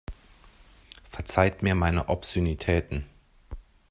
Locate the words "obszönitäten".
2.09-3.05